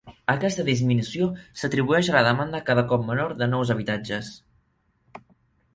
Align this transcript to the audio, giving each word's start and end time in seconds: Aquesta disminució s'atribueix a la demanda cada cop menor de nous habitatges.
Aquesta 0.33 0.63
disminució 0.69 1.27
s'atribueix 1.63 2.09
a 2.11 2.15
la 2.17 2.23
demanda 2.29 2.63
cada 2.71 2.85
cop 2.93 3.05
menor 3.11 3.37
de 3.43 3.51
nous 3.53 3.75
habitatges. 3.77 4.33